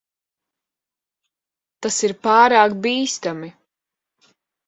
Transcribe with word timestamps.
Tas 1.85 1.99
ir 2.07 2.15
pārāk 2.27 2.75
bīstami. 2.87 3.51